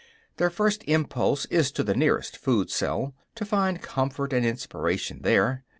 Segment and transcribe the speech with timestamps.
[0.37, 5.63] Their first impulse is to the nearest food cell, to find comfort and inspiration there.